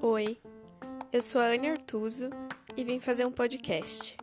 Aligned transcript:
Oi, 0.00 0.36
eu 1.12 1.22
sou 1.22 1.40
a 1.40 1.44
Anne 1.44 1.68
Artuso 1.68 2.28
e 2.76 2.82
vim 2.82 2.98
fazer 2.98 3.24
um 3.24 3.30
podcast, 3.30 4.16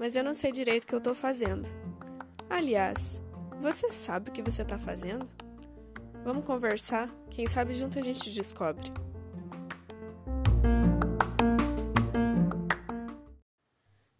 mas 0.00 0.16
eu 0.16 0.24
não 0.24 0.34
sei 0.34 0.50
direito 0.50 0.82
o 0.82 0.86
que 0.88 0.94
eu 0.96 1.00
tô 1.00 1.14
fazendo. 1.14 1.68
Aliás, 2.50 3.22
você 3.60 3.88
sabe 3.88 4.30
o 4.30 4.32
que 4.32 4.42
você 4.42 4.64
tá 4.64 4.80
fazendo? 4.80 5.30
Vamos 6.24 6.44
conversar? 6.44 7.08
Quem 7.30 7.46
sabe 7.46 7.72
junto 7.72 8.00
a 8.00 8.02
gente 8.02 8.32
descobre. 8.32 8.90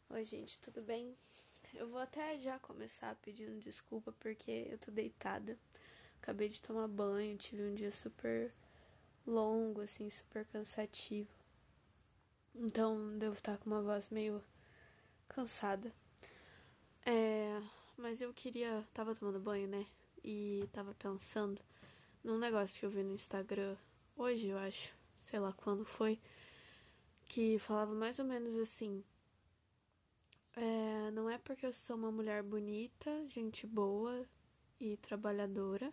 Oi, 0.09 0.25
gente, 0.25 0.61
tudo 0.61 0.81
bem? 0.83 1.17
Eu 1.75 1.89
vou 1.89 2.01
até 2.01 2.39
já 2.39 2.59
começar 2.59 3.15
pedindo 3.17 3.59
desculpa 3.61 4.13
porque 4.21 4.69
eu 4.71 4.79
tô 4.79 4.91
deitada. 4.91 5.59
Acabei 6.21 6.49
de 6.49 6.61
tomar 6.61 6.87
banho, 6.87 7.37
tive 7.37 7.63
um 7.63 7.75
dia 7.75 7.91
super 7.91 8.53
longo, 9.27 9.81
assim, 9.81 10.09
super 10.11 10.45
cansativo. 10.47 11.31
Então 12.55 13.19
devo 13.19 13.35
estar 13.35 13.57
com 13.57 13.71
uma 13.71 13.81
voz 13.81 14.11
meio 14.11 14.43
cansada. 15.27 15.93
É, 17.07 17.61
mas 17.97 18.21
eu 18.21 18.33
queria. 18.35 18.87
Tava 18.93 19.15
tomando 19.15 19.41
banho, 19.41 19.67
né? 19.67 19.87
E 20.23 20.69
tava 20.73 20.95
pensando 20.95 21.61
num 22.23 22.39
negócio 22.39 22.79
que 22.79 22.87
eu 22.87 22.91
vi 22.91 23.03
no 23.03 23.15
Instagram 23.15 23.77
hoje, 24.17 24.49
eu 24.49 24.59
acho. 24.59 24.95
Sei 25.17 25.41
lá 25.41 25.53
quando 25.55 25.85
foi. 25.85 26.21
Que 27.25 27.59
falava 27.59 27.95
mais 27.95 28.19
ou 28.19 28.25
menos 28.27 28.55
assim. 28.57 29.03
É, 30.55 31.11
não 31.13 31.31
é 31.31 31.39
porque 31.39 31.65
eu 31.67 31.73
sou 31.73 31.97
uma 31.97 32.13
mulher 32.13 32.43
bonita, 32.43 33.11
gente 33.29 33.67
boa 33.67 34.27
e 34.81 34.97
trabalhadora 34.99 35.93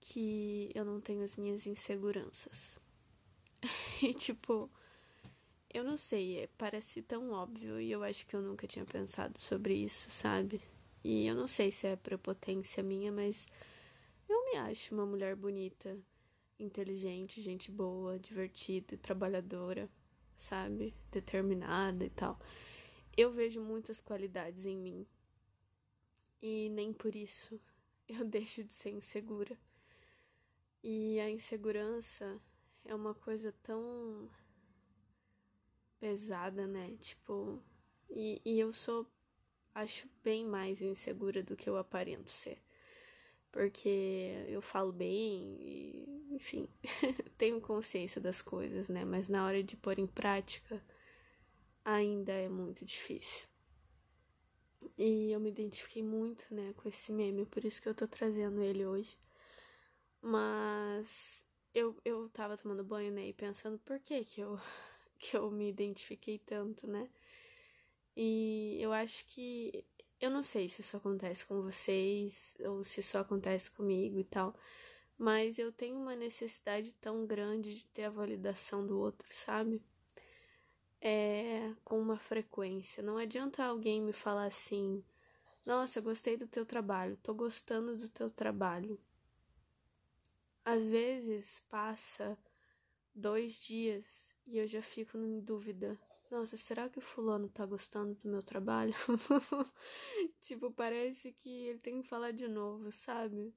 que 0.00 0.70
eu 0.74 0.84
não 0.84 1.00
tenho 1.00 1.22
as 1.22 1.36
minhas 1.36 1.66
inseguranças. 1.66 2.78
e 4.02 4.14
tipo, 4.14 4.70
eu 5.72 5.84
não 5.84 5.96
sei, 5.96 6.40
é, 6.40 6.48
parece 6.58 7.02
tão 7.02 7.30
óbvio 7.30 7.80
e 7.80 7.90
eu 7.90 8.02
acho 8.02 8.26
que 8.26 8.34
eu 8.34 8.40
nunca 8.42 8.66
tinha 8.66 8.84
pensado 8.84 9.40
sobre 9.40 9.74
isso, 9.74 10.10
sabe? 10.10 10.60
E 11.04 11.26
eu 11.26 11.34
não 11.34 11.48
sei 11.48 11.70
se 11.70 11.86
é 11.86 11.96
prepotência 11.96 12.82
minha, 12.82 13.12
mas 13.12 13.48
eu 14.28 14.44
me 14.46 14.56
acho 14.58 14.94
uma 14.94 15.06
mulher 15.06 15.36
bonita, 15.36 15.96
inteligente, 16.58 17.40
gente 17.40 17.70
boa, 17.70 18.18
divertida, 18.18 18.96
trabalhadora, 18.98 19.88
sabe? 20.36 20.94
Determinada 21.12 22.04
e 22.04 22.10
tal. 22.10 22.38
Eu 23.18 23.32
vejo 23.32 23.60
muitas 23.60 24.00
qualidades 24.00 24.64
em 24.64 24.76
mim. 24.76 25.04
E 26.40 26.68
nem 26.68 26.92
por 26.92 27.16
isso 27.16 27.60
eu 28.08 28.24
deixo 28.24 28.62
de 28.62 28.72
ser 28.72 28.90
insegura. 28.90 29.58
E 30.84 31.18
a 31.18 31.28
insegurança 31.28 32.40
é 32.84 32.94
uma 32.94 33.12
coisa 33.16 33.52
tão 33.60 34.30
pesada, 35.98 36.64
né? 36.64 36.96
Tipo, 37.00 37.60
e, 38.08 38.40
e 38.44 38.60
eu 38.60 38.72
sou, 38.72 39.04
acho, 39.74 40.08
bem 40.22 40.46
mais 40.46 40.80
insegura 40.80 41.42
do 41.42 41.56
que 41.56 41.68
eu 41.68 41.76
aparento 41.76 42.30
ser. 42.30 42.62
Porque 43.50 44.44
eu 44.46 44.62
falo 44.62 44.92
bem 44.92 45.56
e, 45.60 46.28
enfim, 46.36 46.68
tenho 47.36 47.60
consciência 47.60 48.20
das 48.20 48.40
coisas, 48.40 48.88
né? 48.88 49.04
Mas 49.04 49.28
na 49.28 49.44
hora 49.44 49.60
de 49.60 49.76
pôr 49.76 49.98
em 49.98 50.06
prática, 50.06 50.80
ainda 51.88 52.32
é 52.32 52.48
muito 52.48 52.84
difícil. 52.84 53.46
E 54.96 55.32
eu 55.32 55.40
me 55.40 55.48
identifiquei 55.48 56.02
muito, 56.02 56.44
né, 56.54 56.74
com 56.76 56.88
esse 56.88 57.10
meme, 57.12 57.46
por 57.46 57.64
isso 57.64 57.80
que 57.80 57.88
eu 57.88 57.94
tô 57.94 58.06
trazendo 58.06 58.62
ele 58.62 58.84
hoje. 58.84 59.16
Mas 60.20 61.44
eu, 61.74 61.96
eu 62.04 62.28
tava 62.28 62.56
tomando 62.56 62.84
banho, 62.84 63.10
né, 63.12 63.28
e 63.28 63.32
pensando 63.32 63.78
por 63.78 63.98
que 64.00 64.22
que 64.24 64.40
eu, 64.40 64.58
que 65.18 65.36
eu 65.36 65.50
me 65.50 65.68
identifiquei 65.68 66.38
tanto, 66.38 66.86
né? 66.86 67.08
E 68.16 68.76
eu 68.80 68.92
acho 68.92 69.24
que. 69.26 69.84
Eu 70.20 70.30
não 70.30 70.42
sei 70.42 70.68
se 70.68 70.80
isso 70.80 70.96
acontece 70.96 71.46
com 71.46 71.62
vocês 71.62 72.56
ou 72.60 72.82
se 72.82 73.02
só 73.02 73.20
acontece 73.20 73.70
comigo 73.70 74.18
e 74.18 74.24
tal, 74.24 74.52
mas 75.16 75.58
eu 75.60 75.72
tenho 75.72 75.96
uma 75.96 76.16
necessidade 76.16 76.92
tão 76.94 77.24
grande 77.26 77.76
de 77.78 77.84
ter 77.86 78.04
a 78.04 78.10
validação 78.10 78.84
do 78.86 78.98
outro, 78.98 79.28
sabe? 79.32 79.80
Com 81.98 82.02
uma 82.02 82.16
frequência. 82.16 83.02
Não 83.02 83.18
adianta 83.18 83.64
alguém 83.64 84.00
me 84.00 84.12
falar 84.12 84.44
assim: 84.44 85.02
Nossa, 85.66 86.00
gostei 86.00 86.36
do 86.36 86.46
teu 86.46 86.64
trabalho, 86.64 87.18
tô 87.24 87.34
gostando 87.34 87.96
do 87.96 88.08
teu 88.08 88.30
trabalho. 88.30 89.00
Às 90.64 90.88
vezes 90.88 91.60
passa 91.68 92.38
dois 93.12 93.54
dias 93.54 94.36
e 94.46 94.58
eu 94.58 94.66
já 94.68 94.80
fico 94.80 95.18
em 95.18 95.40
dúvida. 95.40 95.98
Nossa, 96.30 96.56
será 96.56 96.88
que 96.88 97.00
o 97.00 97.02
fulano 97.02 97.48
tá 97.48 97.66
gostando 97.66 98.14
do 98.14 98.28
meu 98.28 98.44
trabalho? 98.44 98.94
tipo, 100.40 100.70
parece 100.70 101.32
que 101.32 101.66
ele 101.66 101.80
tem 101.80 102.00
que 102.00 102.08
falar 102.08 102.30
de 102.30 102.46
novo, 102.46 102.92
sabe? 102.92 103.52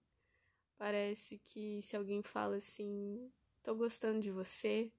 Parece 0.79 1.37
que 1.45 1.79
se 1.83 1.95
alguém 1.95 2.23
fala 2.23 2.55
assim, 2.55 3.31
tô 3.61 3.75
gostando 3.75 4.19
de 4.19 4.31
você, 4.31 4.91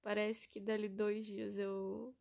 parece 0.00 0.48
que 0.48 0.60
dali 0.60 0.88
dois 0.88 1.26
dias 1.26 1.58
eu 1.58 2.14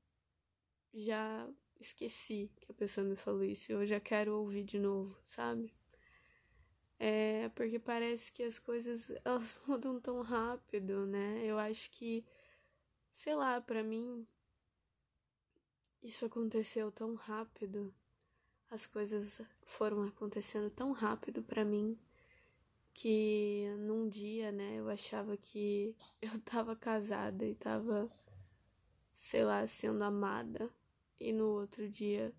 já 0.93 1.47
esqueci 1.79 2.51
que 2.61 2.71
a 2.71 2.75
pessoa 2.75 3.05
me 3.05 3.15
falou 3.15 3.43
isso 3.43 3.71
eu 3.71 3.85
já 3.85 3.99
quero 3.99 4.37
ouvir 4.37 4.63
de 4.63 4.79
novo, 4.79 5.15
sabe? 5.25 5.73
É 6.99 7.49
porque 7.49 7.79
parece 7.79 8.31
que 8.31 8.43
as 8.43 8.59
coisas 8.59 9.11
elas 9.25 9.59
mudam 9.67 9.99
tão 9.99 10.21
rápido, 10.21 11.05
né? 11.05 11.43
Eu 11.45 11.59
acho 11.59 11.91
que, 11.91 12.25
sei 13.13 13.35
lá, 13.35 13.59
para 13.59 13.83
mim 13.83 14.25
isso 16.01 16.25
aconteceu 16.25 16.91
tão 16.91 17.15
rápido. 17.15 17.93
As 18.69 18.85
coisas 18.85 19.41
foram 19.61 20.03
acontecendo 20.03 20.69
tão 20.69 20.91
rápido 20.91 21.43
para 21.43 21.63
mim 21.63 21.97
que 22.93 23.65
num 23.79 24.07
dia, 24.07 24.51
né, 24.51 24.75
eu 24.79 24.89
achava 24.89 25.35
que 25.35 25.95
eu 26.21 26.39
tava 26.41 26.75
casada 26.75 27.45
e 27.45 27.55
tava, 27.55 28.09
sei 29.13 29.43
lá, 29.43 29.65
sendo 29.65 30.03
amada. 30.03 30.69
E 31.19 31.31
no 31.31 31.47
outro 31.47 31.89
dia 31.89 32.33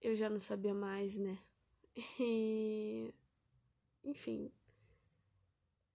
eu 0.00 0.14
já 0.14 0.28
não 0.30 0.40
sabia 0.40 0.74
mais, 0.74 1.16
né? 1.16 1.38
E 2.18 3.14
enfim, 4.02 4.50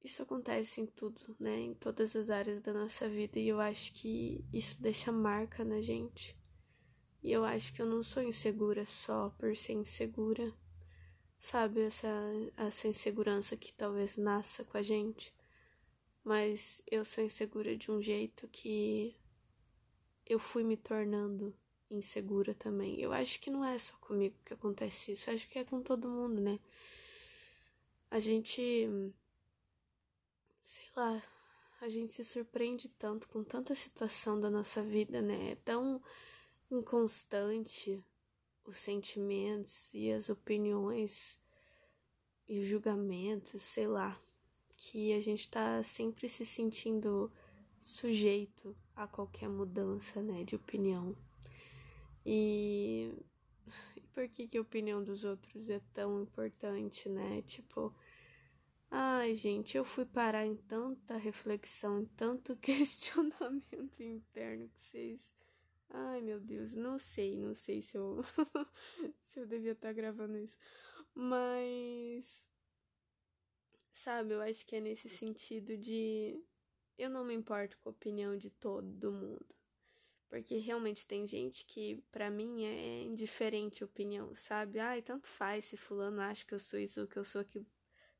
isso 0.04 0.22
acontece 0.22 0.82
em 0.82 0.86
tudo, 0.86 1.36
né? 1.40 1.60
Em 1.60 1.74
todas 1.74 2.16
as 2.16 2.30
áreas 2.30 2.60
da 2.60 2.72
nossa 2.72 3.10
vida 3.10 3.40
e 3.40 3.48
eu 3.48 3.60
acho 3.60 3.92
que 3.94 4.46
isso 4.54 4.80
deixa 4.82 5.12
marca 5.12 5.66
na 5.66 5.82
gente. 5.82 6.38
E 7.24 7.32
eu 7.32 7.44
acho 7.44 7.74
que 7.74 7.82
eu 7.82 7.88
não 7.88 8.04
sou 8.04 8.22
insegura 8.22 8.86
só 8.86 9.32
por 9.32 9.58
ser 9.58 9.74
insegura. 9.74 10.54
Sabe, 11.38 11.82
essa, 11.82 12.08
essa 12.56 12.88
insegurança 12.88 13.58
que 13.58 13.74
talvez 13.74 14.16
nasça 14.16 14.64
com 14.64 14.78
a 14.78 14.82
gente. 14.84 15.34
Mas 16.24 16.84
eu 16.86 17.04
sou 17.04 17.24
insegura 17.24 17.76
de 17.76 17.90
um 17.90 18.00
jeito 18.00 18.48
que 18.48 19.16
eu 20.26 20.40
fui 20.40 20.64
me 20.64 20.78
tornando 20.78 21.54
insegura 21.90 22.54
também. 22.54 23.00
Eu 23.00 23.14
acho 23.14 23.40
que 23.40 23.50
não 23.50 23.64
é 23.64 23.78
só 23.78 23.96
comigo 23.98 24.36
que 24.46 24.54
acontece 24.54 25.14
isso, 25.14 25.30
acho 25.30 25.48
que 25.48 25.60
é 25.60 25.64
com 25.64 25.82
todo 25.82 26.10
mundo, 26.10 26.42
né? 26.42 26.60
a 28.16 28.20
gente. 28.20 28.90
Sei 30.64 30.86
lá. 30.96 31.22
A 31.82 31.90
gente 31.90 32.14
se 32.14 32.24
surpreende 32.24 32.88
tanto 32.88 33.28
com 33.28 33.44
tanta 33.44 33.76
situação 33.76 34.40
da 34.40 34.50
nossa 34.50 34.82
vida, 34.82 35.22
né? 35.22 35.52
É 35.52 35.56
tão 35.56 36.02
inconstante 36.72 38.02
os 38.64 38.80
sentimentos 38.80 39.94
e 39.94 40.12
as 40.12 40.30
opiniões 40.30 41.38
e 42.48 42.60
os 42.60 42.66
julgamentos, 42.66 43.62
sei 43.62 43.88
lá, 43.88 44.20
que 44.78 45.14
a 45.14 45.20
gente 45.20 45.50
tá 45.50 45.84
sempre 45.84 46.30
se 46.30 46.46
sentindo 46.46 47.32
sujeito 47.86 48.76
a 48.96 49.08
qualquer 49.08 49.48
mudança, 49.48 50.20
né, 50.22 50.44
de 50.44 50.56
opinião. 50.56 51.16
E 52.26 53.14
por 54.12 54.28
que, 54.28 54.48
que 54.48 54.58
a 54.58 54.62
opinião 54.62 55.04
dos 55.04 55.24
outros 55.24 55.70
é 55.70 55.80
tão 55.94 56.24
importante, 56.24 57.08
né? 57.08 57.44
Tipo, 57.44 57.94
ai, 58.90 59.36
gente, 59.36 59.78
eu 59.78 59.86
fui 59.86 60.04
parar 60.04 60.48
em 60.48 60.56
tanta 60.56 61.16
reflexão, 61.16 62.02
em 62.02 62.06
tanto 62.06 62.56
questionamento 62.58 64.02
interno 64.02 64.68
que 64.70 64.82
vocês. 64.82 65.36
Ai, 65.92 66.22
meu 66.22 66.40
Deus, 66.40 66.74
não 66.74 66.98
sei, 66.98 67.38
não 67.38 67.54
sei 67.54 67.84
se 67.84 67.96
eu 67.96 68.24
se 69.22 69.40
eu 69.40 69.46
devia 69.46 69.74
estar 69.74 69.90
tá 69.90 69.94
gravando 69.94 70.38
isso. 70.40 70.58
Mas 71.14 72.48
sabe, 73.92 74.34
eu 74.34 74.42
acho 74.42 74.66
que 74.66 74.76
é 74.76 74.82
nesse 74.82 75.08
sentido 75.08 75.78
de 75.78 76.44
eu 76.98 77.10
não 77.10 77.24
me 77.24 77.34
importo 77.34 77.78
com 77.80 77.90
a 77.90 77.92
opinião 77.92 78.38
de 78.38 78.50
todo 78.50 79.12
mundo. 79.12 79.56
Porque 80.30 80.58
realmente 80.58 81.06
tem 81.06 81.26
gente 81.26 81.66
que, 81.66 82.04
para 82.12 82.30
mim, 82.30 82.66
é 82.66 83.04
indiferente 83.04 83.84
a 83.84 83.86
opinião, 83.86 84.34
sabe? 84.36 84.80
Ai, 84.80 85.02
tanto 85.02 85.28
faz 85.28 85.66
se 85.66 85.78
fulano 85.78 86.20
acha 86.22 86.46
que 86.46 86.54
eu 86.54 86.60
sou 86.60 86.80
isso 86.80 87.02
ou 87.02 87.08
que 87.08 87.18
eu 87.18 87.24
sou 87.24 87.42
aquilo. 87.42 87.66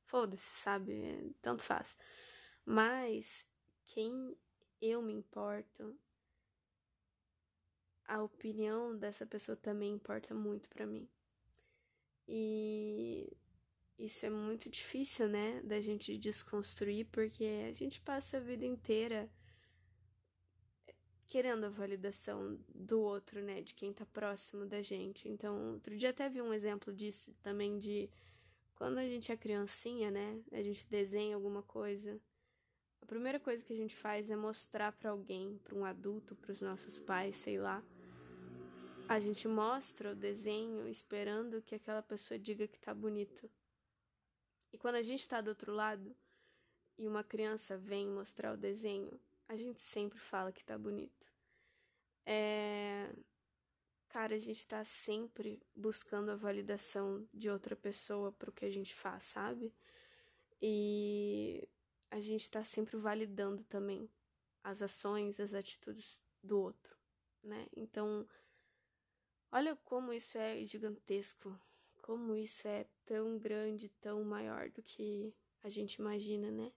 Foda-se, 0.06 0.56
sabe? 0.58 1.36
Tanto 1.42 1.64
faz. 1.64 1.98
Mas 2.64 3.46
quem 3.86 4.38
eu 4.82 5.02
me 5.02 5.14
importo, 5.14 5.98
a 8.08 8.22
opinião 8.22 8.96
dessa 8.96 9.26
pessoa 9.26 9.56
também 9.56 9.94
importa 9.94 10.34
muito 10.34 10.70
para 10.70 10.86
mim. 10.86 11.10
E 12.28 13.36
isso 13.98 14.26
é 14.26 14.30
muito 14.30 14.70
difícil, 14.70 15.28
né, 15.30 15.62
da 15.64 15.80
gente 15.80 16.18
desconstruir, 16.18 17.06
porque 17.12 17.46
a 17.68 17.74
gente 17.74 18.02
passa 18.02 18.38
a 18.38 18.42
vida 18.42 18.66
inteira 18.66 19.30
querendo 21.28 21.66
a 21.66 21.70
validação 21.70 22.60
do 22.74 23.00
outro, 23.00 23.42
né, 23.42 23.62
de 23.62 23.74
quem 23.74 23.94
tá 23.94 24.06
próximo 24.06 24.66
da 24.66 24.82
gente. 24.82 25.28
Então, 25.28 25.74
outro 25.74 25.96
dia 25.96 26.10
até 26.10 26.30
vi 26.30 26.42
um 26.42 26.54
exemplo 26.54 26.94
disso 26.94 27.34
também 27.42 27.78
de 27.78 28.10
quando 28.76 28.98
a 28.98 29.06
gente 29.06 29.32
é 29.32 29.38
criancinha, 29.38 30.12
né, 30.12 30.42
a 30.52 30.62
gente 30.62 30.86
desenha 30.88 31.36
alguma 31.36 31.64
coisa. 31.64 32.20
A 33.02 33.06
primeira 33.06 33.40
coisa 33.40 33.64
que 33.64 33.72
a 33.72 33.76
gente 33.76 33.96
faz 33.96 34.30
é 34.30 34.36
mostrar 34.36 34.92
para 34.92 35.12
alguém, 35.12 35.58
para 35.64 35.76
um 35.76 35.86
adulto, 35.86 36.36
para 36.36 36.52
os 36.52 36.60
nossos 36.60 37.00
pais, 37.00 37.36
sei 37.36 37.60
lá. 37.60 37.84
A 39.08 39.20
gente 39.20 39.48
mostra 39.48 40.12
o 40.12 40.16
desenho 40.16 40.88
esperando 40.88 41.62
que 41.62 41.76
aquela 41.76 42.02
pessoa 42.02 42.40
diga 42.40 42.68
que 42.68 42.80
tá 42.80 42.94
bonito. 42.94 43.50
E 44.76 44.78
quando 44.78 44.96
a 44.96 45.02
gente 45.02 45.26
tá 45.26 45.40
do 45.40 45.48
outro 45.48 45.72
lado 45.72 46.14
e 46.98 47.08
uma 47.08 47.24
criança 47.24 47.78
vem 47.78 48.06
mostrar 48.10 48.54
o 48.54 48.58
desenho, 48.58 49.18
a 49.48 49.56
gente 49.56 49.80
sempre 49.80 50.20
fala 50.20 50.52
que 50.52 50.66
tá 50.66 50.78
bonito. 50.78 51.26
É. 52.26 53.10
Cara, 54.10 54.36
a 54.36 54.38
gente 54.38 54.68
tá 54.68 54.84
sempre 54.84 55.62
buscando 55.74 56.30
a 56.30 56.36
validação 56.36 57.26
de 57.34 57.50
outra 57.50 57.74
pessoa 57.74 58.34
pro 58.34 58.52
que 58.52 58.66
a 58.66 58.70
gente 58.70 58.94
faz, 58.94 59.24
sabe? 59.24 59.74
E 60.62 61.70
a 62.12 62.20
gente 62.20 62.52
tá 62.52 62.62
sempre 62.62 62.98
validando 62.98 63.64
também 63.64 64.10
as 64.62 64.82
ações, 64.82 65.40
as 65.40 65.54
atitudes 65.54 66.20
do 66.44 66.60
outro, 66.60 66.98
né? 67.42 67.66
Então, 67.74 68.28
olha 69.54 69.74
como 69.86 70.12
isso 70.12 70.38
é 70.38 70.66
gigantesco, 70.66 71.58
como 72.02 72.36
isso 72.36 72.68
é 72.68 72.86
tão 73.06 73.38
grande, 73.38 73.90
tão 74.02 74.24
maior 74.24 74.70
do 74.70 74.82
que 74.82 75.34
a 75.64 75.70
gente 75.70 75.96
imagina, 75.96 76.52
né? 76.52 76.72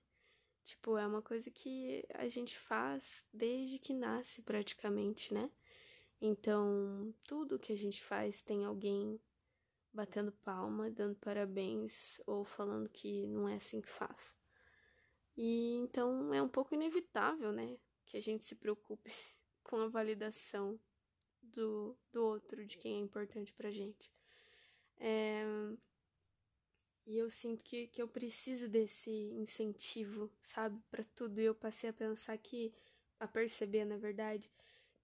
Tipo, 0.64 0.98
é 0.98 1.06
uma 1.06 1.22
coisa 1.22 1.50
que 1.50 2.04
a 2.14 2.28
gente 2.28 2.58
faz 2.58 3.24
desde 3.32 3.78
que 3.78 3.94
nasce 3.94 4.42
praticamente, 4.42 5.32
né? 5.32 5.50
Então, 6.20 7.14
tudo 7.24 7.58
que 7.58 7.72
a 7.72 7.76
gente 7.76 8.02
faz 8.02 8.42
tem 8.42 8.64
alguém 8.64 9.20
batendo 9.92 10.32
palma, 10.32 10.90
dando 10.90 11.16
parabéns 11.16 12.20
ou 12.26 12.44
falando 12.44 12.88
que 12.88 13.26
não 13.26 13.48
é 13.48 13.56
assim 13.56 13.80
que 13.80 13.88
faz. 13.88 14.38
E 15.36 15.76
então 15.76 16.34
é 16.34 16.42
um 16.42 16.48
pouco 16.48 16.74
inevitável, 16.74 17.52
né, 17.52 17.78
que 18.04 18.16
a 18.16 18.20
gente 18.20 18.44
se 18.44 18.56
preocupe 18.56 19.10
com 19.62 19.76
a 19.76 19.88
validação 19.88 20.78
do, 21.40 21.96
do 22.12 22.24
outro, 22.24 22.66
de 22.66 22.76
quem 22.76 22.96
é 22.96 22.98
importante 22.98 23.52
pra 23.52 23.70
gente. 23.70 24.12
É, 24.98 25.44
e 27.08 27.16
eu 27.16 27.30
sinto 27.30 27.64
que, 27.64 27.86
que 27.86 28.02
eu 28.02 28.06
preciso 28.06 28.68
desse 28.68 29.10
incentivo, 29.10 30.30
sabe, 30.42 30.78
para 30.90 31.02
tudo. 31.16 31.40
E 31.40 31.44
eu 31.44 31.54
passei 31.54 31.88
a 31.88 31.92
pensar 31.92 32.36
que, 32.36 32.70
a 33.18 33.26
perceber, 33.26 33.86
na 33.86 33.96
verdade, 33.96 34.52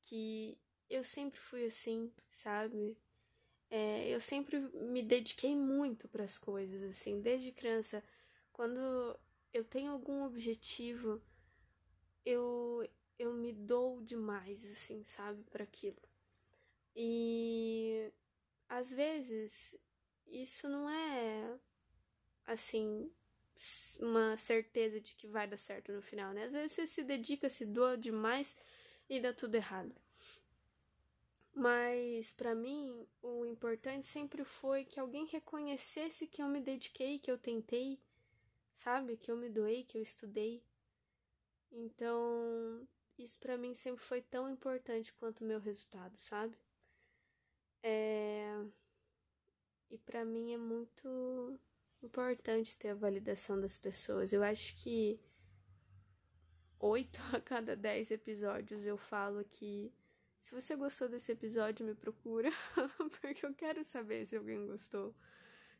que 0.03 0.59
eu 0.91 1.03
sempre 1.03 1.41
fui 1.41 1.65
assim, 1.65 2.13
sabe? 2.29 2.95
É, 3.71 4.07
eu 4.11 4.21
sempre 4.21 4.61
me 4.61 5.03
dediquei 5.03 5.57
muito 5.57 6.07
para 6.07 6.25
as 6.25 6.37
coisas, 6.37 6.83
assim, 6.83 7.23
desde 7.23 7.51
criança. 7.51 8.05
Quando 8.53 9.19
eu 9.51 9.65
tenho 9.65 9.91
algum 9.91 10.25
objetivo, 10.25 11.23
eu, 12.23 12.87
eu 13.19 13.33
me 13.33 13.51
dou 13.51 14.03
demais, 14.03 14.63
assim, 14.71 15.03
sabe, 15.05 15.43
para 15.45 15.65
aquilo. 15.65 16.03
E 16.95 18.13
às 18.69 18.93
vezes 18.93 19.75
isso 20.27 20.69
não 20.69 20.91
é 20.91 21.59
assim, 22.47 23.11
uma 24.01 24.37
certeza 24.37 25.01
de 25.01 25.15
que 25.15 25.27
vai 25.27 25.47
dar 25.47 25.57
certo 25.57 25.93
no 25.93 26.03
final, 26.03 26.33
né? 26.33 26.45
Às 26.45 26.53
vezes 26.53 26.73
você 26.73 26.87
se 26.87 27.03
dedica, 27.03 27.49
se 27.49 27.65
doa 27.65 27.97
demais 27.97 28.57
e 29.09 29.21
dá 29.21 29.33
tudo 29.33 29.55
errado. 29.55 29.95
Mas 31.55 32.33
para 32.33 32.55
mim, 32.55 33.07
o 33.23 33.47
importante 33.47 34.07
sempre 34.07 34.45
foi 34.45 34.85
que 34.85 34.99
alguém 34.99 35.25
reconhecesse 35.27 36.27
que 36.27 36.43
eu 36.43 36.49
me 36.49 36.61
dediquei, 36.61 37.19
que 37.19 37.31
eu 37.31 37.39
tentei, 37.39 38.01
sabe? 38.75 39.17
Que 39.17 39.31
eu 39.31 39.37
me 39.37 39.49
doei, 39.49 39.85
que 39.85 39.97
eu 39.97 40.03
estudei. 40.03 40.63
Então, 41.71 42.87
isso 43.19 43.39
para 43.39 43.57
mim 43.57 43.73
sempre 43.73 44.05
foi 44.05 44.21
tão 44.21 44.51
importante 44.51 45.13
quanto 45.15 45.43
o 45.43 45.47
meu 45.47 45.61
resultado, 45.61 46.17
sabe? 46.19 46.57
É... 47.83 48.65
E 49.91 49.99
para 49.99 50.25
mim 50.25 50.53
é 50.53 50.59
muito 50.59 51.59
importante 52.05 52.77
ter 52.77 52.91
a 52.91 52.95
validação 52.95 53.61
das 53.61 53.79
pessoas. 53.79 54.33
Eu 54.33 54.43
acho 54.43 54.77
que 54.83 55.19
oito 56.79 57.19
a 57.33 57.41
cada 57.41 57.75
dez 57.75 58.11
episódios 58.11 58.85
eu 58.85 58.97
falo 58.97 59.45
que 59.45 59.93
se 60.41 60.53
você 60.53 60.77
gostou 60.77 61.09
desse 61.09 61.33
episódio, 61.33 61.87
me 61.87 61.95
procura, 61.95 62.51
porque 63.21 63.47
eu 63.47 63.55
quero 63.55 63.83
saber 63.83 64.27
se 64.27 64.37
alguém 64.37 64.67
gostou, 64.67 65.15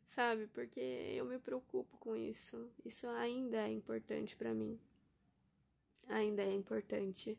sabe? 0.07 0.47
Porque 0.47 0.81
eu 0.81 1.27
me 1.27 1.39
preocupo 1.39 1.99
com 1.99 2.17
isso. 2.17 2.71
Isso 2.83 3.07
ainda 3.09 3.59
é 3.59 3.71
importante 3.71 4.35
para 4.35 4.55
mim. 4.55 4.81
Ainda 6.09 6.43
é 6.43 6.51
importante 6.51 7.39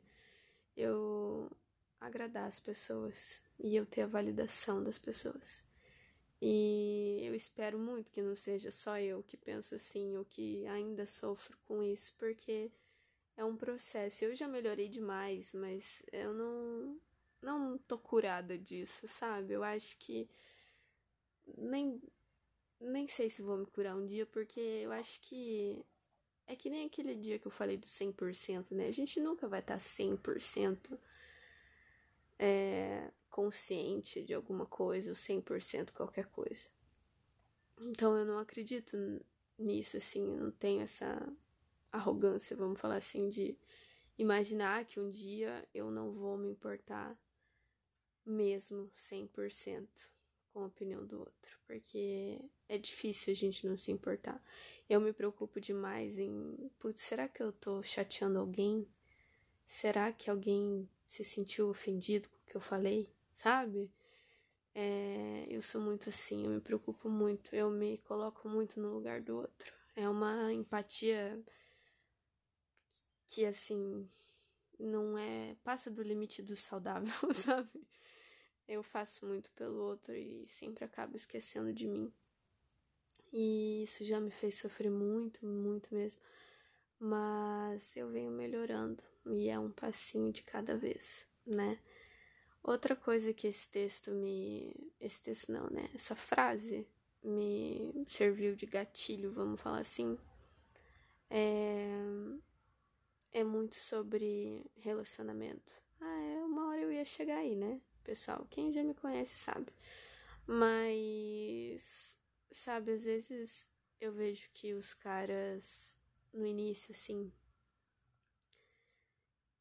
eu 0.77 1.51
agradar 1.99 2.47
as 2.47 2.59
pessoas 2.59 3.41
e 3.57 3.75
eu 3.75 3.87
ter 3.87 4.01
a 4.01 4.07
validação 4.07 4.83
das 4.83 4.99
pessoas. 4.99 5.64
E 6.41 7.21
eu 7.23 7.33
espero 7.33 7.79
muito 7.79 8.11
que 8.11 8.21
não 8.21 8.35
seja 8.35 8.69
só 8.71 8.99
eu 8.99 9.23
que 9.23 9.37
penso 9.37 9.75
assim 9.75 10.17
ou 10.17 10.25
que 10.25 10.65
ainda 10.67 11.05
sofro 11.05 11.57
com 11.65 11.81
isso, 11.81 12.13
porque 12.17 12.71
é 13.37 13.43
um 13.43 13.55
processo. 13.55 14.25
Eu 14.25 14.35
já 14.35 14.47
melhorei 14.47 14.89
demais, 14.89 15.51
mas 15.53 16.03
eu 16.11 16.33
não 16.33 16.99
não 17.41 17.77
tô 17.77 17.97
curada 17.97 18.57
disso, 18.57 19.07
sabe? 19.07 19.53
Eu 19.53 19.63
acho 19.63 19.97
que 19.97 20.27
nem 21.57 22.01
nem 22.79 23.07
sei 23.07 23.29
se 23.29 23.41
vou 23.41 23.57
me 23.57 23.65
curar 23.67 23.95
um 23.95 24.05
dia, 24.05 24.25
porque 24.25 24.59
eu 24.59 24.91
acho 24.91 25.21
que 25.21 25.83
é 26.47 26.55
que 26.55 26.69
nem 26.69 26.85
aquele 26.87 27.15
dia 27.15 27.39
que 27.39 27.47
eu 27.47 27.51
falei 27.51 27.77
do 27.77 27.87
100%, 27.87 28.71
né? 28.71 28.87
A 28.87 28.91
gente 28.91 29.19
nunca 29.19 29.47
vai 29.47 29.59
estar 29.61 29.75
tá 29.75 29.79
100% 29.79 30.97
é, 32.37 33.11
consciente 33.35 34.23
de 34.23 34.33
alguma 34.33 34.65
coisa, 34.65 35.11
ou 35.11 35.15
100% 35.15 35.91
qualquer 35.91 36.25
coisa. 36.27 36.69
Então 37.81 38.17
eu 38.17 38.23
não 38.23 38.39
acredito 38.39 38.95
nisso, 39.59 39.97
assim, 39.97 40.37
eu 40.37 40.45
não 40.45 40.51
tenho 40.51 40.81
essa 40.81 41.21
arrogância, 41.91 42.55
vamos 42.55 42.79
falar 42.79 42.95
assim, 42.95 43.29
de 43.29 43.57
imaginar 44.17 44.85
que 44.85 45.01
um 45.01 45.09
dia 45.09 45.67
eu 45.73 45.91
não 45.91 46.13
vou 46.13 46.37
me 46.37 46.47
importar 46.47 47.19
mesmo 48.25 48.89
100% 48.95 49.85
com 50.53 50.61
a 50.61 50.67
opinião 50.67 51.05
do 51.05 51.19
outro, 51.19 51.59
porque 51.67 52.39
é 52.69 52.77
difícil 52.77 53.33
a 53.33 53.35
gente 53.35 53.67
não 53.67 53.77
se 53.77 53.91
importar. 53.91 54.41
Eu 54.89 55.01
me 55.01 55.11
preocupo 55.11 55.59
demais 55.59 56.19
em, 56.19 56.71
putz, 56.79 57.01
será 57.01 57.27
que 57.27 57.43
eu 57.43 57.51
tô 57.51 57.83
chateando 57.83 58.39
alguém? 58.39 58.87
Será 59.65 60.13
que 60.13 60.29
alguém 60.29 60.89
se 61.09 61.21
sentiu 61.21 61.69
ofendido 61.69 62.29
com 62.29 62.37
o 62.37 62.45
que 62.45 62.55
eu 62.55 62.61
falei? 62.61 63.13
Sabe? 63.35 63.91
É, 64.73 65.45
eu 65.49 65.61
sou 65.61 65.79
muito 65.79 66.09
assim, 66.09 66.45
eu 66.45 66.51
me 66.51 66.59
preocupo 66.59 67.07
muito, 67.09 67.55
eu 67.55 67.69
me 67.69 67.97
coloco 67.99 68.49
muito 68.49 68.79
no 68.79 68.93
lugar 68.93 69.21
do 69.21 69.37
outro. 69.37 69.73
É 69.95 70.09
uma 70.09 70.51
empatia 70.51 71.41
que, 73.27 73.45
assim, 73.45 74.09
não 74.79 75.17
é. 75.17 75.55
passa 75.63 75.89
do 75.91 76.01
limite 76.01 76.41
do 76.41 76.55
saudável, 76.55 77.11
sabe? 77.33 77.87
Eu 78.67 78.81
faço 78.81 79.25
muito 79.25 79.51
pelo 79.51 79.81
outro 79.83 80.15
e 80.15 80.47
sempre 80.47 80.83
acabo 80.83 81.15
esquecendo 81.15 81.71
de 81.71 81.87
mim. 81.87 82.11
E 83.31 83.83
isso 83.83 84.03
já 84.03 84.19
me 84.19 84.31
fez 84.31 84.55
sofrer 84.55 84.89
muito, 84.89 85.45
muito 85.45 85.93
mesmo. 85.93 86.19
Mas 86.99 87.95
eu 87.95 88.09
venho 88.09 88.31
melhorando 88.31 89.03
e 89.25 89.49
é 89.49 89.59
um 89.59 89.71
passinho 89.71 90.31
de 90.31 90.41
cada 90.43 90.77
vez, 90.77 91.27
né? 91.45 91.79
Outra 92.67 92.95
coisa 92.95 93.31
que 93.31 93.45
esse 93.45 93.69
texto 93.69 94.09
me. 94.09 94.73
Esse 94.99 95.21
texto 95.21 95.51
não, 95.51 95.69
né? 95.69 95.87
Essa 95.93 96.15
frase 96.15 96.87
me 97.23 98.03
serviu 98.07 98.55
de 98.55 98.65
gatilho, 98.65 99.31
vamos 99.31 99.61
falar 99.61 99.81
assim. 99.81 100.17
É, 101.29 101.87
é 103.31 103.43
muito 103.43 103.75
sobre 103.75 104.65
relacionamento. 104.77 105.71
Ah, 106.01 106.21
é, 106.21 106.43
uma 106.43 106.69
hora 106.69 106.81
eu 106.81 106.91
ia 106.91 107.05
chegar 107.05 107.37
aí, 107.37 107.55
né? 107.55 107.79
Pessoal, 108.03 108.47
quem 108.49 108.73
já 108.73 108.83
me 108.83 108.95
conhece 108.95 109.37
sabe. 109.37 109.71
Mas, 110.47 112.17
sabe, 112.49 112.93
às 112.93 113.05
vezes 113.05 113.69
eu 114.01 114.11
vejo 114.11 114.49
que 114.51 114.73
os 114.73 114.91
caras 114.95 115.95
no 116.33 116.47
início, 116.47 116.91
assim. 116.91 117.31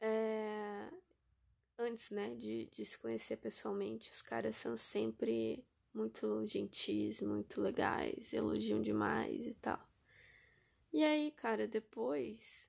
É, 0.01 0.91
antes, 1.79 2.11
né, 2.11 2.35
de, 2.35 2.67
de 2.67 2.85
se 2.85 2.99
conhecer 2.99 3.37
pessoalmente, 3.37 4.11
os 4.11 4.23
caras 4.23 4.57
são 4.57 4.77
sempre 4.77 5.65
muito 5.93 6.45
gentis, 6.47 7.21
muito 7.23 7.61
legais, 7.61 8.33
elogiam 8.33 8.83
demais 8.83 9.47
e 9.47 9.55
tal. 9.55 9.81
E 10.93 11.03
aí, 11.03 11.31
cara, 11.33 11.67
depois 11.67 12.69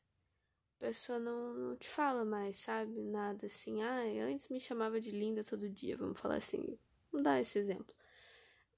a 0.77 0.85
pessoa 0.85 1.19
não, 1.19 1.53
não 1.53 1.75
te 1.75 1.87
fala 1.87 2.25
mais, 2.25 2.57
sabe? 2.57 3.01
Nada 3.01 3.45
assim. 3.45 3.81
Ah, 3.81 4.01
antes 4.27 4.49
me 4.49 4.59
chamava 4.59 4.99
de 4.99 5.11
linda 5.11 5.43
todo 5.43 5.69
dia, 5.69 5.97
vamos 5.97 6.19
falar 6.19 6.35
assim. 6.37 6.77
Vamos 7.11 7.23
dar 7.23 7.39
esse 7.39 7.57
exemplo. 7.57 7.95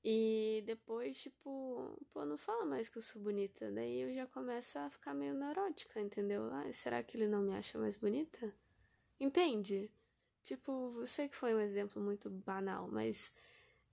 E 0.03 0.63
depois, 0.65 1.17
tipo, 1.17 1.99
pô, 2.13 2.23
não 2.25 2.37
fala 2.37 2.65
mais 2.65 2.87
que 2.87 2.97
eu 2.97 3.01
sou 3.01 3.21
bonita. 3.21 3.71
Daí 3.71 4.01
eu 4.01 4.13
já 4.13 4.25
começo 4.27 4.77
a 4.79 4.89
ficar 4.89 5.13
meio 5.13 5.33
neurótica, 5.33 5.99
entendeu? 5.99 6.49
Ah, 6.53 6.71
será 6.71 7.03
que 7.03 7.17
ele 7.17 7.27
não 7.27 7.41
me 7.41 7.53
acha 7.55 7.77
mais 7.77 7.97
bonita? 7.97 8.53
Entende? 9.19 9.91
Tipo, 10.47 11.01
eu 11.01 11.07
sei 11.07 11.27
que 11.27 11.35
foi 11.35 11.53
um 11.53 11.59
exemplo 11.59 12.01
muito 12.01 12.29
banal, 12.29 12.87
mas 12.89 13.33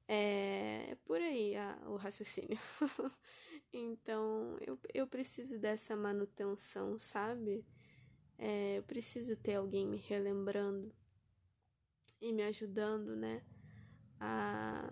é, 0.07 0.97
por 1.05 1.21
aí 1.21 1.57
a, 1.57 1.77
o 1.89 1.97
raciocínio. 1.97 2.57
então, 3.73 4.57
eu, 4.61 4.79
eu 4.95 5.05
preciso 5.05 5.59
dessa 5.59 5.97
manutenção, 5.97 6.97
sabe? 6.97 7.67
É, 8.39 8.79
eu 8.79 8.85
preciso 8.85 9.35
ter 9.35 9.57
alguém 9.57 9.85
me 9.85 9.97
relembrando 9.97 10.95
e 12.21 12.33
me 12.33 12.45
ajudando, 12.45 13.17
né? 13.17 13.43
A, 14.21 14.89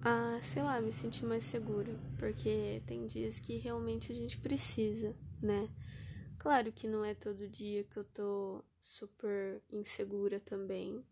a, 0.00 0.40
sei 0.40 0.62
lá, 0.62 0.80
me 0.80 0.92
sentir 0.92 1.26
mais 1.26 1.44
segura. 1.44 1.94
Porque 2.18 2.82
tem 2.86 3.04
dias 3.04 3.38
que 3.38 3.58
realmente 3.58 4.12
a 4.12 4.14
gente 4.14 4.38
precisa, 4.38 5.14
né? 5.42 5.68
Claro 6.42 6.72
que 6.72 6.88
não 6.88 7.04
é 7.04 7.14
todo 7.14 7.46
dia 7.46 7.84
que 7.84 7.96
eu 7.96 8.02
tô 8.02 8.64
super 8.80 9.62
insegura 9.70 10.40
também. 10.40 11.06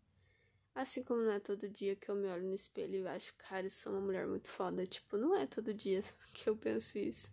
Assim 0.75 1.01
como 1.05 1.21
não 1.21 1.31
é 1.31 1.39
todo 1.39 1.69
dia 1.69 1.95
que 1.95 2.09
eu 2.09 2.15
me 2.15 2.27
olho 2.27 2.49
no 2.49 2.53
espelho 2.53 2.95
e 2.95 3.07
acho, 3.07 3.33
cara, 3.35 3.65
eu 3.65 3.69
sou 3.69 3.93
uma 3.93 4.01
mulher 4.01 4.27
muito 4.27 4.49
foda. 4.49 4.85
Tipo, 4.85 5.15
não 5.15 5.33
é 5.33 5.47
todo 5.47 5.73
dia 5.73 6.01
que 6.35 6.49
eu 6.49 6.57
penso 6.57 6.97
isso. 6.97 7.31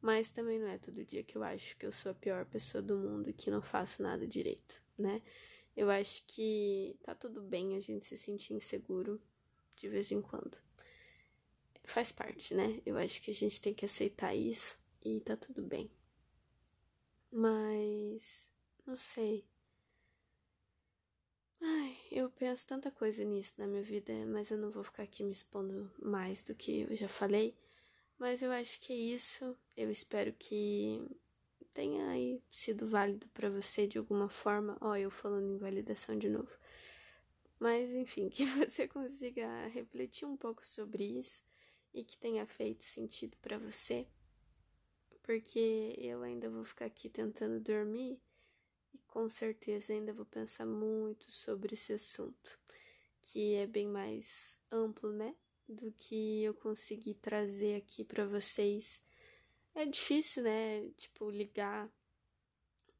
Mas 0.00 0.30
também 0.30 0.58
não 0.58 0.66
é 0.66 0.78
todo 0.78 1.04
dia 1.04 1.22
que 1.22 1.36
eu 1.36 1.42
acho 1.42 1.76
que 1.76 1.84
eu 1.84 1.92
sou 1.92 2.10
a 2.10 2.14
pior 2.14 2.46
pessoa 2.46 2.80
do 2.80 2.96
mundo 2.96 3.28
e 3.28 3.34
que 3.34 3.50
não 3.50 3.60
faço 3.60 4.02
nada 4.02 4.26
direito, 4.26 4.82
né? 4.96 5.20
Eu 5.76 5.90
acho 5.90 6.24
que 6.26 6.96
tá 7.02 7.14
tudo 7.14 7.42
bem 7.42 7.76
a 7.76 7.80
gente 7.80 8.06
se 8.06 8.16
sentir 8.16 8.54
inseguro 8.54 9.20
de 9.74 9.90
vez 9.90 10.10
em 10.10 10.22
quando. 10.22 10.56
Faz 11.84 12.10
parte, 12.10 12.54
né? 12.54 12.80
Eu 12.86 12.96
acho 12.96 13.20
que 13.20 13.30
a 13.30 13.34
gente 13.34 13.60
tem 13.60 13.74
que 13.74 13.84
aceitar 13.84 14.34
isso 14.34 14.78
e 15.04 15.20
tá 15.20 15.36
tudo 15.36 15.62
bem. 15.62 15.90
Mas. 17.36 18.50
Não 18.86 18.96
sei. 18.96 19.44
Ai, 21.60 21.94
eu 22.10 22.30
penso 22.30 22.66
tanta 22.66 22.90
coisa 22.90 23.22
nisso 23.24 23.54
na 23.58 23.66
minha 23.66 23.82
vida, 23.82 24.10
mas 24.26 24.50
eu 24.50 24.56
não 24.56 24.70
vou 24.70 24.82
ficar 24.82 25.02
aqui 25.02 25.22
me 25.22 25.32
expondo 25.32 25.92
mais 25.98 26.42
do 26.42 26.54
que 26.54 26.86
eu 26.88 26.96
já 26.96 27.08
falei. 27.08 27.54
Mas 28.18 28.40
eu 28.40 28.50
acho 28.50 28.80
que 28.80 28.90
é 28.90 28.96
isso. 28.96 29.54
Eu 29.76 29.90
espero 29.90 30.32
que 30.32 31.06
tenha 31.74 32.08
aí 32.08 32.42
sido 32.50 32.86
válido 32.86 33.28
para 33.34 33.50
você 33.50 33.86
de 33.86 33.98
alguma 33.98 34.30
forma. 34.30 34.78
Ó, 34.80 34.96
eu 34.96 35.10
falando 35.10 35.46
em 35.56 35.58
validação 35.58 36.18
de 36.18 36.30
novo. 36.30 36.50
Mas 37.60 37.92
enfim, 37.92 38.30
que 38.32 38.46
você 38.46 38.88
consiga 38.88 39.66
refletir 39.66 40.24
um 40.24 40.38
pouco 40.38 40.64
sobre 40.66 41.04
isso 41.04 41.44
e 41.92 42.02
que 42.02 42.16
tenha 42.16 42.46
feito 42.46 42.82
sentido 42.82 43.36
para 43.42 43.58
você. 43.58 44.06
Porque 45.26 45.94
eu 45.98 46.22
ainda 46.22 46.48
vou 46.48 46.64
ficar 46.64 46.86
aqui 46.86 47.10
tentando 47.10 47.60
dormir 47.60 48.18
e 48.94 48.98
com 49.08 49.28
certeza 49.28 49.92
ainda 49.92 50.12
vou 50.12 50.24
pensar 50.24 50.64
muito 50.64 51.30
sobre 51.30 51.74
esse 51.74 51.92
assunto, 51.92 52.58
que 53.20 53.56
é 53.56 53.66
bem 53.66 53.86
mais 53.86 54.58
amplo, 54.70 55.12
né? 55.12 55.36
do 55.68 55.92
que 55.92 56.42
eu 56.42 56.54
consegui 56.54 57.14
trazer 57.14 57.76
aqui 57.76 58.04
para 58.04 58.24
vocês. 58.24 59.02
É 59.74 59.84
difícil, 59.84 60.42
né? 60.44 60.88
Tipo, 60.96 61.30
ligar 61.30 61.90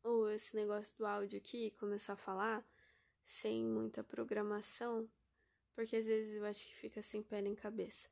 ou 0.02 0.30
esse 0.30 0.54
negócio 0.54 0.96
do 0.96 1.06
áudio 1.06 1.38
aqui 1.38 1.72
começar 1.72 2.12
a 2.12 2.16
falar 2.16 2.64
sem 3.24 3.64
muita 3.64 4.04
programação, 4.04 5.08
porque 5.74 5.96
às 5.96 6.06
vezes 6.06 6.34
eu 6.34 6.44
acho 6.44 6.64
que 6.64 6.74
fica 6.76 7.02
sem 7.02 7.22
pé 7.22 7.42
nem 7.42 7.54
cabeça. 7.54 8.08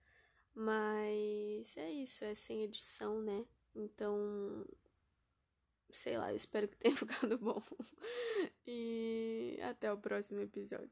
Mas 0.53 1.77
é 1.77 1.91
isso, 1.91 2.25
é 2.25 2.35
sem 2.35 2.63
edição, 2.63 3.21
né? 3.21 3.45
Então, 3.75 4.65
sei 5.93 6.19
lá, 6.19 6.33
espero 6.33 6.69
que 6.69 6.77
tenha 6.77 6.95
ficado 6.97 7.39
bom. 7.39 7.63
e 8.67 9.59
até 9.63 9.93
o 9.93 9.99
próximo 9.99 10.41
episódio. 10.41 10.91